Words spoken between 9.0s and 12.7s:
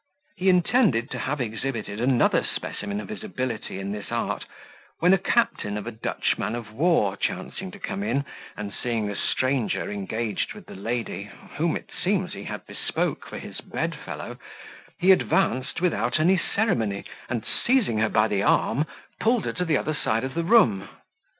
a stranger engaged with the lady whom, it seems, he had